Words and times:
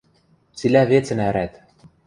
Цилӓ 0.57 0.83
вецӹн 0.89 1.19
ӓрӓт. 1.27 1.53